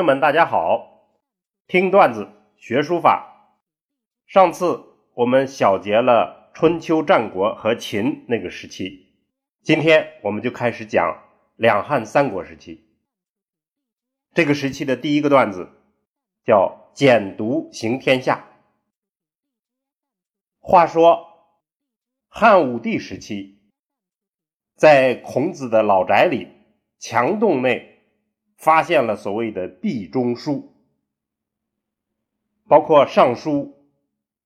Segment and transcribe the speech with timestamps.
[0.00, 1.10] 朋友们，大家好！
[1.66, 2.26] 听段子
[2.56, 3.52] 学书法。
[4.26, 9.12] 上次我们小结了春秋战国和秦那个时期，
[9.60, 11.22] 今天我们就开始讲
[11.56, 12.82] 两汉三国时期。
[14.32, 15.68] 这个时期的第一个段子
[16.46, 18.46] 叫“简牍行天下”。
[20.60, 21.28] 话说
[22.30, 23.58] 汉武帝时期，
[24.76, 26.48] 在孔子的老宅里
[26.98, 27.89] 墙洞内。
[28.60, 30.74] 发现了所谓的壁中书，
[32.68, 33.50] 包括《尚书》《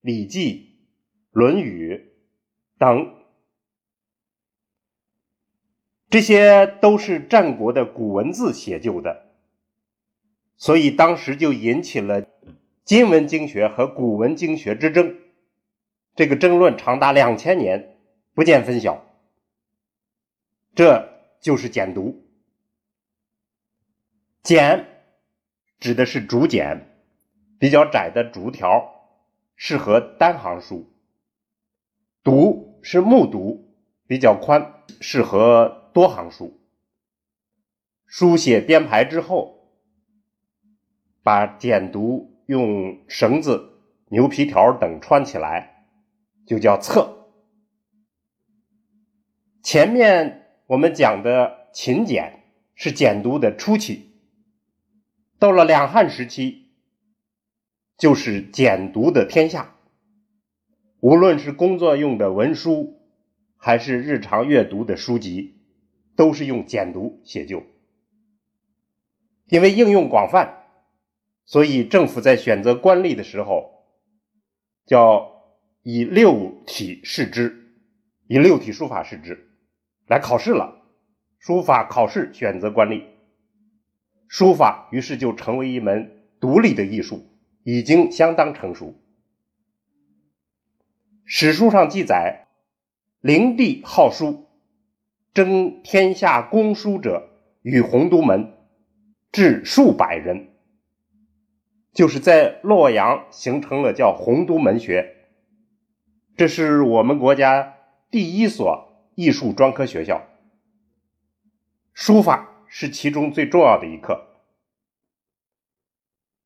[0.00, 0.52] 礼记》
[1.32, 1.92] 《论语》
[2.78, 3.16] 等，
[6.08, 9.26] 这些都是战国的古文字写就的，
[10.56, 12.24] 所以当时就引起了
[12.84, 15.16] 今文经学和古文经学之争，
[16.14, 17.98] 这个争论长达两千年，
[18.34, 19.04] 不见分晓。
[20.76, 21.08] 这
[21.40, 22.25] 就是简读。
[24.46, 24.86] 简
[25.80, 26.86] 指的是竹简，
[27.58, 29.10] 比较窄的竹条，
[29.56, 30.88] 适合单行书。
[32.22, 33.74] 读是木读，
[34.06, 36.60] 比较宽，适合多行书。
[38.06, 39.68] 书写编排之后，
[41.24, 45.88] 把简牍用绳子、牛皮条等穿起来，
[46.46, 47.32] 就叫册。
[49.64, 52.44] 前面我们讲的秦简
[52.76, 54.05] 是简牍的初期。
[55.38, 56.68] 到了两汉时期，
[57.98, 59.74] 就是简牍的天下。
[61.00, 62.98] 无论是工作用的文书，
[63.56, 65.58] 还是日常阅读的书籍，
[66.16, 67.62] 都是用简牍写就。
[69.46, 70.64] 因为应用广泛，
[71.44, 73.84] 所以政府在选择官吏的时候，
[74.86, 75.30] 叫
[75.82, 77.74] 以六体试之，
[78.26, 79.50] 以六体书法试之
[80.06, 80.82] 来考试了。
[81.38, 83.04] 书法考试选择官吏。
[84.28, 87.26] 书法于是就成为一门独立的艺术，
[87.62, 88.94] 已经相当成熟。
[91.24, 92.46] 史书上记载，
[93.20, 94.46] 灵帝好书，
[95.34, 97.28] 征天下公书者
[97.62, 98.52] 与洪都门，
[99.32, 100.48] 至数百人。
[101.92, 105.16] 就是在洛阳形成了叫洪都门学，
[106.36, 107.74] 这是我们国家
[108.10, 110.26] 第一所艺术专科学校。
[111.94, 112.55] 书法。
[112.68, 114.42] 是其中最重要的一课，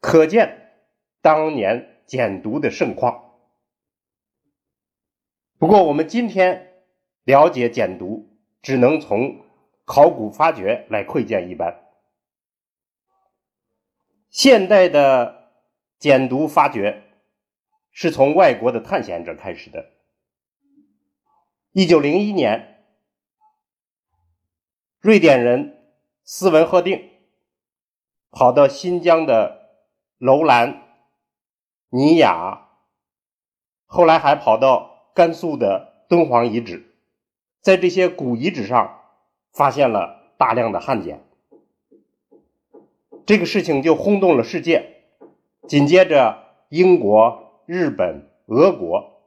[0.00, 0.72] 可见
[1.20, 3.32] 当年简牍的盛况。
[5.58, 6.84] 不过，我们今天
[7.24, 8.26] 了解简牍，
[8.62, 9.44] 只能从
[9.84, 11.82] 考古发掘来窥见一斑。
[14.30, 15.52] 现代的
[15.98, 17.02] 简牍发掘
[17.90, 19.92] 是从外国的探险者开始的。
[21.72, 22.84] 一九零一年，
[25.00, 25.77] 瑞典人。
[26.30, 27.08] 斯文赫定
[28.30, 29.70] 跑到新疆的
[30.18, 30.82] 楼兰、
[31.88, 32.68] 尼雅，
[33.86, 36.84] 后来还跑到甘肃的敦煌遗址，
[37.62, 39.00] 在这些古遗址上
[39.54, 41.24] 发现了大量的汉简，
[43.24, 44.96] 这个事情就轰动了世界。
[45.66, 49.22] 紧接着，英国、日本、俄国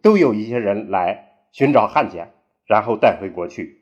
[0.00, 2.32] 都有一些人来寻找汉简，
[2.66, 3.75] 然后带回国去。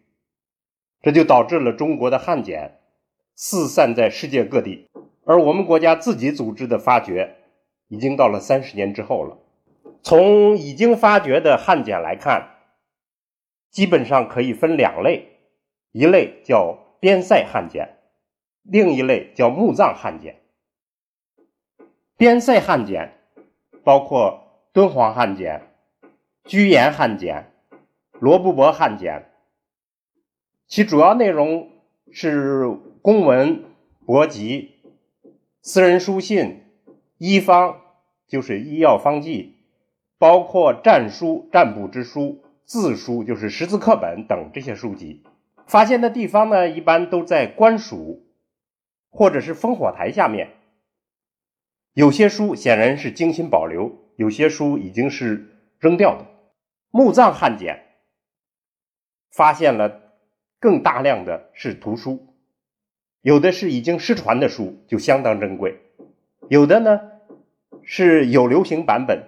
[1.04, 2.78] 这就导致了中国的汉简
[3.34, 4.88] 四散在世界各地，
[5.26, 7.37] 而我们国家自己组织的发掘
[7.88, 9.37] 已经到了三十年之后了。
[10.03, 12.54] 从已经发掘的汉简来看，
[13.70, 15.28] 基本上可以分两类：
[15.93, 17.98] 一类叫边塞汉简，
[18.62, 20.41] 另一类叫墓葬汉简。
[22.16, 23.12] 边塞汉简
[23.82, 25.60] 包括敦煌汉简、
[26.44, 27.53] 居延汉简、
[28.20, 29.32] 罗布泊汉简。
[30.66, 31.70] 其主要内容
[32.10, 32.66] 是
[33.02, 33.64] 公文、
[34.06, 34.72] 博籍、
[35.60, 36.62] 私人书信、
[37.19, 37.80] 医方
[38.26, 39.56] 就是医药方剂，
[40.19, 45.22] 包括战书、战卜之书、字书就是识字课本等这些书籍。
[45.66, 48.26] 发现的地方呢，一般都在官署
[49.11, 50.50] 或者是烽火台下面。
[51.93, 56.26] 有些书显然是精心保留，有些书已经是扔掉的。
[56.90, 57.84] 墓葬汉简
[59.31, 60.00] 发现了。
[60.64, 62.26] 更大量的是图书，
[63.20, 65.72] 有的是已经失传的书，就相当珍贵；
[66.49, 67.02] 有的呢
[67.82, 69.25] 是有流行版本，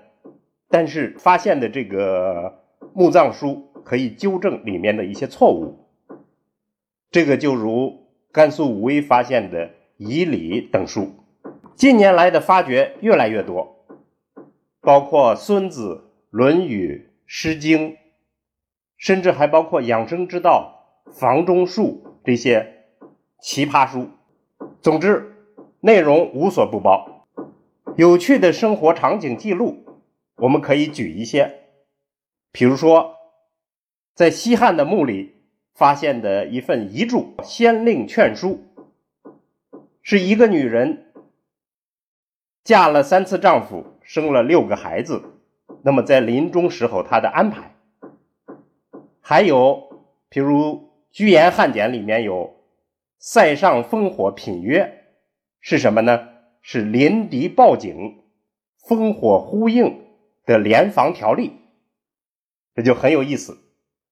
[0.71, 5.91] 但是发现的这个墓葬书可以纠正里面的一些错误。
[7.11, 9.67] 这个就如甘肃武威发现的
[9.99, 11.17] 《仪礼》等书。
[11.75, 13.85] 近年来的发掘越来越多，
[14.81, 15.95] 包括《孙子》
[16.31, 17.91] 《论语》《诗经》，
[18.97, 20.76] 甚至还包括养生之道。
[21.19, 22.85] 房中术这些
[23.41, 24.11] 奇葩书，
[24.83, 25.35] 总之，
[25.81, 27.27] 内容无所不包。
[27.97, 29.87] 有趣的生活场景记录，
[30.37, 31.71] 我们可以举一些，
[32.53, 33.17] 比如说，
[34.15, 35.37] 在西汉的墓里
[35.73, 38.67] 发现的一份遗嘱《先令劝书》，
[40.03, 41.15] 是一个女人
[42.63, 45.23] 嫁了三次丈夫，生了六个孩子。
[45.81, 47.75] 那么在临终时候，她的安排，
[49.23, 50.63] 还有，譬如
[51.17, 52.63] 《居延汉简》里面有
[53.19, 55.07] “塞上烽火品约”，
[55.61, 56.29] 是什么呢？
[56.61, 58.23] 是临敌报警、
[58.83, 60.05] 烽火呼应
[60.45, 61.53] 的联防条例，
[62.75, 63.57] 这就很有意思。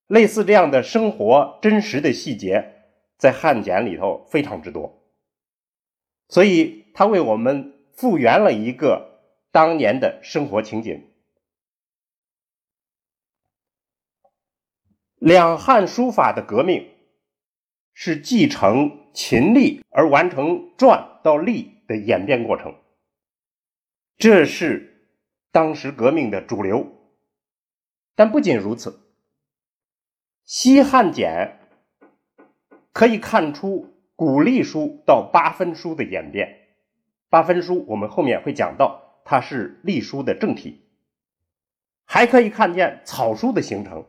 [0.07, 2.73] 类似这样的生活真实的细节，
[3.19, 5.03] 在汉简里头非常之多，
[6.31, 9.21] 所以它为我们复原了一个
[9.53, 11.07] 当年的生活情景。
[15.19, 16.94] 两汉书法的革命
[17.95, 22.75] 是继承秦隶而完成篆到隶的演变过程，
[24.17, 25.09] 这是
[25.53, 26.87] 当时革命的主流。
[28.17, 29.01] 但不仅如此，
[30.45, 31.61] 西汉简
[32.93, 36.61] 可以看出古隶书到八分书的演变。
[37.29, 40.89] 八分书我们后面会讲到，它是隶书的正体，
[42.05, 44.07] 还可以看见草书的形成。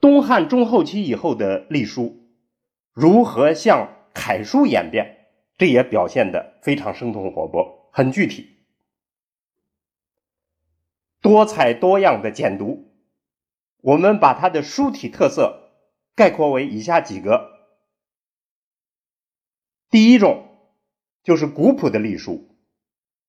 [0.00, 2.28] 东汉中后期以后的隶书
[2.92, 8.58] 如何向楷书演变，这也表现的非常生动活泼，很具体。
[11.20, 12.92] 多彩多样的简读，
[13.80, 15.72] 我们把它的书体特色
[16.14, 17.50] 概括为以下几个：
[19.90, 20.46] 第一种
[21.24, 22.56] 就是古朴的隶书，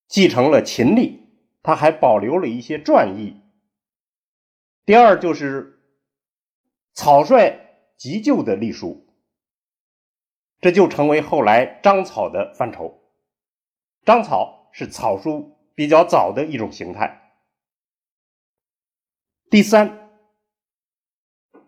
[0.08, 1.30] 继承了秦隶，
[1.64, 3.42] 它还保留了一些篆意；
[4.86, 5.79] 第二就是。
[7.00, 7.62] 草率
[7.96, 9.08] 急就的隶书，
[10.60, 13.00] 这就成为后来章草的范畴。
[14.04, 17.32] 章草是草书比较早的一种形态。
[19.50, 20.10] 第三，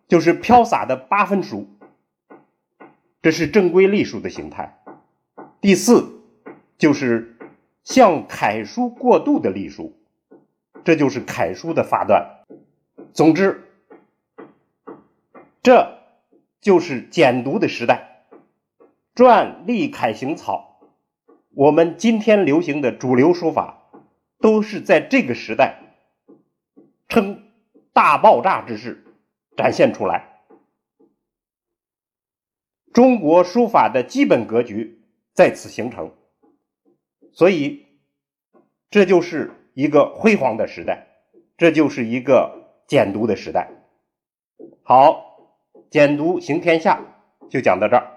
[0.10, 1.66] 就是飘洒的八分书，
[3.22, 4.84] 这是正规隶书的形态。
[5.62, 6.25] 第四，
[6.77, 7.38] 就是
[7.86, 9.98] 向楷书过渡的隶书，
[10.84, 12.44] 这就是楷书的发端。
[13.13, 13.69] 总之。
[15.63, 16.00] 这
[16.60, 18.25] 就是简读的时代，
[19.13, 20.80] 篆、隶、楷、行、草，
[21.52, 23.92] 我们今天流行的主流书法，
[24.40, 25.78] 都是在这个时代
[27.08, 27.44] 称
[27.94, 29.06] 大爆炸之势
[29.56, 30.40] 展现出来。
[32.92, 35.04] 中国书法的基本格局
[35.34, 36.12] 在此形成，
[37.34, 37.86] 所以
[38.90, 41.08] 这就是一个辉煌的时代，
[41.56, 43.69] 这就是一个简读的时代。
[44.81, 45.30] 好。
[45.92, 47.02] 简读行天下
[47.50, 48.08] 就讲到这儿，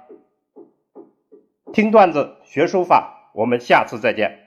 [1.73, 4.43] 听段子学书法，我们下次再见。